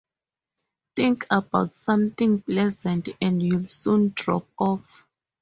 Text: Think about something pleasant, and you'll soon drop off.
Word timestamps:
Think 0.95 1.27
about 1.29 1.73
something 1.73 2.41
pleasant, 2.41 3.09
and 3.21 3.43
you'll 3.43 3.65
soon 3.65 4.13
drop 4.15 4.47
off. 4.57 5.03